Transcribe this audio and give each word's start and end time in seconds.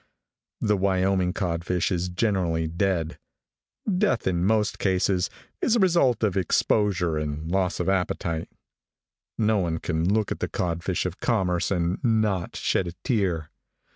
The 0.59 0.75
Wyoming 0.77 1.31
codfish 1.31 1.91
is 1.91 2.09
generally 2.09 2.65
dead. 2.67 3.19
Death, 3.85 4.25
in 4.25 4.43
most 4.43 4.79
cases, 4.79 5.29
is 5.61 5.75
the 5.75 5.79
result 5.79 6.23
of 6.23 6.35
exposure 6.35 7.19
and 7.19 7.51
loss 7.51 7.79
of 7.79 7.87
appetite. 7.87 8.49
No 9.37 9.59
one 9.59 9.77
can 9.77 10.11
look 10.11 10.31
at 10.31 10.39
the 10.39 10.49
codfish 10.49 11.05
of 11.05 11.19
commerce, 11.19 11.69
and 11.69 12.03
not 12.03 12.55
shed 12.55 12.87
a 12.87 12.93
tear. 13.03 13.51